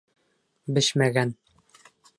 [0.79, 1.37] Бешмәгән.